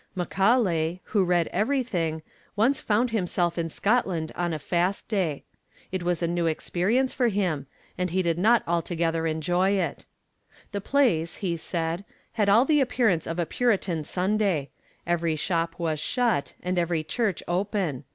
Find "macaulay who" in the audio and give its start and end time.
0.15-1.23